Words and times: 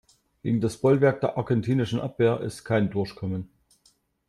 Gegen 0.41 0.61
das 0.61 0.77
Bollwerk 0.77 1.21
der 1.21 1.37
argentinischen 1.37 1.99
Abwehr 2.01 2.39
ist 2.41 2.63
kein 2.63 2.89
Durchkommen. 2.89 3.51